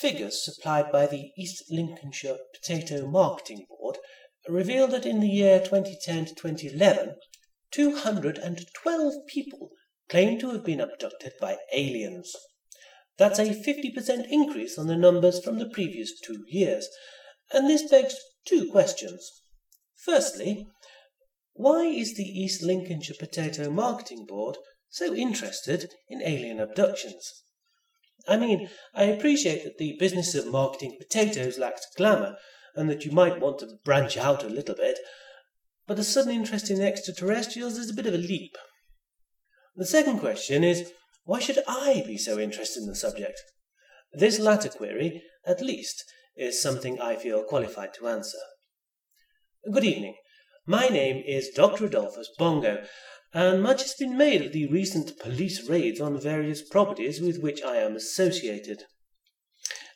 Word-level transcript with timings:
figures 0.00 0.44
supplied 0.44 0.92
by 0.92 1.06
the 1.06 1.32
East 1.36 1.64
Lincolnshire 1.70 2.38
Potato 2.54 3.06
Marketing 3.06 3.66
Board 3.68 3.98
reveal 4.48 4.86
that 4.86 5.04
in 5.04 5.20
the 5.20 5.28
year 5.28 5.58
2010 5.58 6.26
to 6.26 6.34
2011, 6.34 7.16
212 7.72 9.14
people 9.26 9.70
claim 10.08 10.38
to 10.38 10.50
have 10.50 10.64
been 10.64 10.80
abducted 10.80 11.32
by 11.40 11.58
aliens. 11.72 12.34
That's 13.16 13.40
a 13.40 13.46
50% 13.46 14.28
increase 14.30 14.78
on 14.78 14.86
the 14.86 14.96
numbers 14.96 15.42
from 15.42 15.58
the 15.58 15.68
previous 15.68 16.18
two 16.20 16.44
years, 16.46 16.88
and 17.52 17.68
this 17.68 17.90
begs 17.90 18.14
two 18.46 18.70
questions. 18.70 19.28
Firstly, 19.96 20.68
why 21.54 21.82
is 21.86 22.14
the 22.14 22.22
East 22.22 22.62
Lincolnshire 22.62 23.16
Potato 23.18 23.68
Marketing 23.68 24.24
Board 24.26 24.58
so 24.88 25.12
interested 25.12 25.92
in 26.08 26.22
alien 26.22 26.60
abductions? 26.60 27.42
I 28.28 28.36
mean, 28.36 28.68
I 28.94 29.04
appreciate 29.04 29.64
that 29.64 29.78
the 29.78 29.96
business 29.98 30.34
of 30.34 30.46
marketing 30.46 30.96
potatoes 30.98 31.58
lacks 31.58 31.86
glamour 31.96 32.36
and 32.74 32.88
that 32.90 33.04
you 33.04 33.10
might 33.10 33.40
want 33.40 33.58
to 33.60 33.78
branch 33.84 34.18
out 34.18 34.44
a 34.44 34.48
little 34.48 34.74
bit, 34.74 34.98
but 35.86 35.98
a 35.98 36.04
sudden 36.04 36.32
interest 36.32 36.70
in 36.70 36.82
extraterrestrials 36.82 37.78
is 37.78 37.90
a 37.90 37.94
bit 37.94 38.06
of 38.06 38.12
a 38.12 38.18
leap. 38.18 38.56
The 39.74 39.86
second 39.86 40.18
question 40.18 40.62
is 40.62 40.92
why 41.24 41.40
should 41.40 41.58
I 41.66 42.04
be 42.06 42.18
so 42.18 42.38
interested 42.38 42.82
in 42.82 42.86
the 42.86 42.94
subject? 42.94 43.40
This 44.12 44.38
latter 44.38 44.68
query, 44.68 45.22
at 45.46 45.60
least, 45.60 46.04
is 46.36 46.60
something 46.60 47.00
I 47.00 47.16
feel 47.16 47.44
qualified 47.44 47.94
to 47.94 48.08
answer. 48.08 48.38
Good 49.72 49.84
evening. 49.84 50.16
My 50.66 50.88
name 50.88 51.22
is 51.26 51.50
Dr. 51.50 51.86
Adolphus 51.86 52.30
Bongo, 52.38 52.82
and 53.34 53.62
much 53.62 53.82
has 53.82 53.94
been 53.94 54.16
made 54.16 54.42
of 54.42 54.52
the 54.52 54.66
recent 54.66 55.18
police 55.18 55.68
raids 55.68 56.00
on 56.00 56.20
various 56.20 56.62
properties 56.62 57.20
with 57.20 57.40
which 57.40 57.62
I 57.62 57.76
am 57.76 57.96
associated. 57.96 58.84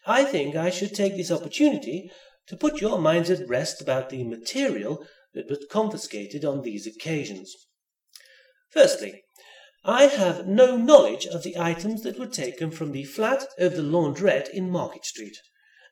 I 0.06 0.24
think 0.24 0.54
I 0.54 0.70
should 0.70 0.94
take 0.94 1.16
this 1.16 1.30
opportunity 1.30 2.10
to 2.48 2.56
put 2.56 2.80
your 2.80 2.98
minds 2.98 3.30
at 3.30 3.48
rest 3.48 3.80
about 3.80 4.10
the 4.10 4.24
material 4.24 5.06
that 5.32 5.48
was 5.48 5.64
confiscated 5.70 6.44
on 6.44 6.62
these 6.62 6.86
occasions. 6.86 7.54
Firstly, 8.70 9.22
I 9.84 10.04
have 10.04 10.46
no 10.46 10.76
knowledge 10.76 11.26
of 11.26 11.42
the 11.42 11.56
items 11.58 12.02
that 12.02 12.18
were 12.18 12.26
taken 12.26 12.70
from 12.70 12.92
the 12.92 13.04
flat 13.04 13.46
of 13.58 13.76
the 13.76 13.82
laundrette 13.82 14.50
in 14.50 14.70
Market 14.70 15.04
Street. 15.04 15.36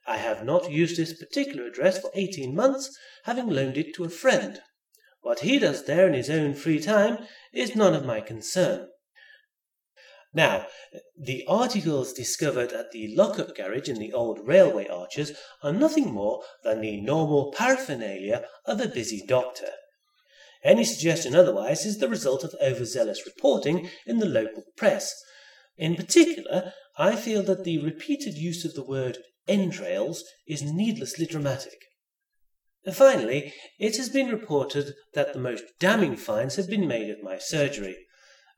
I 0.06 0.16
have 0.16 0.44
not 0.44 0.70
used 0.70 0.96
this 0.96 1.18
particular 1.18 1.66
address 1.66 1.98
for 2.00 2.10
eighteen 2.14 2.54
months, 2.54 2.96
having 3.24 3.48
loaned 3.48 3.76
it 3.76 3.94
to 3.94 4.04
a 4.04 4.08
friend. 4.08 4.60
What 5.22 5.40
he 5.40 5.58
does 5.58 5.84
there 5.84 6.06
in 6.06 6.14
his 6.14 6.30
own 6.30 6.54
free 6.54 6.80
time 6.80 7.26
is 7.52 7.76
none 7.76 7.94
of 7.94 8.04
my 8.04 8.20
concern. 8.20 8.88
Now, 10.32 10.66
the 11.18 11.44
articles 11.48 12.12
discovered 12.12 12.72
at 12.72 12.92
the 12.92 13.14
lock-up 13.16 13.56
garage 13.56 13.88
in 13.88 13.98
the 13.98 14.12
old 14.12 14.46
railway 14.46 14.86
arches 14.86 15.32
are 15.62 15.72
nothing 15.72 16.12
more 16.12 16.44
than 16.62 16.80
the 16.80 17.00
normal 17.00 17.52
paraphernalia 17.52 18.46
of 18.64 18.80
a 18.80 18.88
busy 18.88 19.24
doctor. 19.26 19.70
Any 20.62 20.84
suggestion 20.84 21.34
otherwise 21.34 21.84
is 21.84 21.98
the 21.98 22.08
result 22.08 22.44
of 22.44 22.54
overzealous 22.62 23.26
reporting 23.26 23.90
in 24.06 24.18
the 24.18 24.26
local 24.26 24.62
press. 24.76 25.12
In 25.76 25.96
particular, 25.96 26.74
I 26.96 27.16
feel 27.16 27.42
that 27.44 27.64
the 27.64 27.78
repeated 27.78 28.34
use 28.34 28.64
of 28.64 28.74
the 28.74 28.84
word 28.84 29.18
entrails 29.48 30.22
is 30.46 30.62
needlessly 30.62 31.26
dramatic. 31.26 31.78
Finally, 32.92 33.52
it 33.78 33.96
has 33.96 34.08
been 34.08 34.30
reported 34.30 34.94
that 35.12 35.32
the 35.32 35.38
most 35.38 35.64
damning 35.78 36.16
finds 36.16 36.56
have 36.56 36.68
been 36.68 36.88
made 36.88 37.10
at 37.10 37.22
my 37.22 37.36
surgery. 37.36 38.06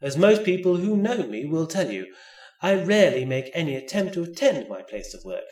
As 0.01 0.17
most 0.17 0.45
people 0.45 0.77
who 0.77 0.97
know 0.97 1.25
me 1.27 1.45
will 1.45 1.67
tell 1.67 1.91
you, 1.91 2.13
I 2.61 2.75
rarely 2.75 3.25
make 3.25 3.51
any 3.53 3.75
attempt 3.75 4.15
to 4.15 4.23
attend 4.23 4.69
my 4.69 4.83
place 4.83 5.13
of 5.13 5.25
work. 5.25 5.45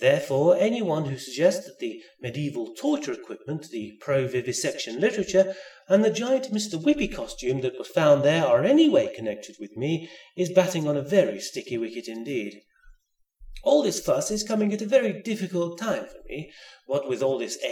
Therefore, 0.00 0.56
anyone 0.56 1.06
who 1.06 1.18
suggests 1.18 1.66
that 1.66 1.78
the 1.78 2.02
medieval 2.20 2.74
torture 2.74 3.12
equipment, 3.12 3.68
the 3.70 3.92
pro-vivisection 4.00 5.00
literature, 5.00 5.54
and 5.88 6.04
the 6.04 6.10
giant 6.10 6.52
Mr. 6.52 6.82
Whippy 6.82 7.12
costume 7.12 7.60
that 7.60 7.78
was 7.78 7.88
found 7.88 8.22
there 8.22 8.46
are 8.46 8.64
any 8.64 8.88
way 8.88 9.14
connected 9.14 9.56
with 9.60 9.76
me 9.76 10.08
is 10.36 10.50
batting 10.50 10.88
on 10.88 10.96
a 10.96 11.02
very 11.02 11.40
sticky 11.40 11.76
wicket 11.76 12.08
indeed. 12.08 12.62
All 13.62 13.82
this 13.82 14.00
fuss 14.00 14.30
is 14.30 14.42
coming 14.42 14.72
at 14.72 14.80
a 14.80 14.86
very 14.86 15.20
difficult 15.20 15.78
time 15.78 16.06
for 16.06 16.22
me, 16.26 16.50
what 16.86 17.06
with 17.06 17.22
all 17.22 17.38
this 17.38 17.62